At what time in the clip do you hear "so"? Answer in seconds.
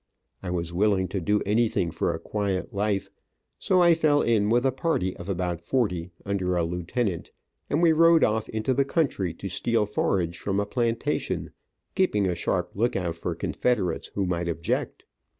3.59-3.83